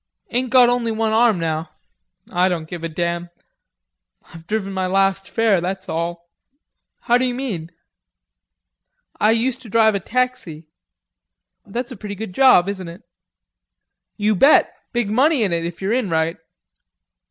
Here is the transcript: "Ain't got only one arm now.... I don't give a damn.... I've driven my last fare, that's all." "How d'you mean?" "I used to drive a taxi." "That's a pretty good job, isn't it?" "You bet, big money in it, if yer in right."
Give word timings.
"Ain't 0.31 0.49
got 0.49 0.67
only 0.67 0.91
one 0.91 1.11
arm 1.13 1.39
now.... 1.39 1.69
I 2.33 2.49
don't 2.49 2.67
give 2.67 2.83
a 2.83 2.89
damn.... 2.89 3.29
I've 4.33 4.47
driven 4.47 4.73
my 4.73 4.87
last 4.87 5.29
fare, 5.29 5.61
that's 5.61 5.87
all." 5.87 6.27
"How 7.01 7.19
d'you 7.19 7.35
mean?" 7.35 7.69
"I 9.19 9.29
used 9.29 9.61
to 9.61 9.69
drive 9.69 9.93
a 9.93 9.99
taxi." 9.99 10.67
"That's 11.67 11.91
a 11.91 11.95
pretty 11.97 12.15
good 12.15 12.33
job, 12.33 12.67
isn't 12.67 12.87
it?" 12.87 13.03
"You 14.17 14.35
bet, 14.35 14.73
big 14.91 15.11
money 15.11 15.43
in 15.43 15.53
it, 15.53 15.65
if 15.65 15.83
yer 15.83 15.93
in 15.93 16.09
right." 16.09 16.37